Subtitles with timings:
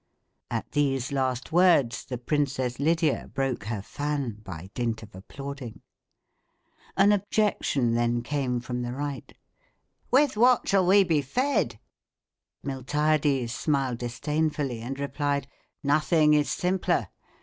[0.49, 5.81] At these last words, the Princess Lydia broke her fan, by dint of applauding.
[6.97, 9.31] An objection then came from the right,
[10.09, 11.79] "With what shall we be fed?"
[12.63, 15.45] Miltiades smiled disdainfully and replied:
[15.83, 17.09] "Nothing is simpler.